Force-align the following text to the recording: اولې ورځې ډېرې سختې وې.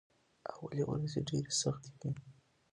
اولې 0.53 0.83
ورځې 0.87 1.19
ډېرې 1.27 1.51
سختې 1.61 2.07
وې. 2.13 2.23